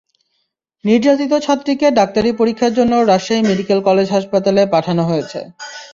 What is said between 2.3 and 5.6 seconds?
পরীক্ষার জন্য Rajshahi medical college হাসপাতালে পাঠানো হয়েছে।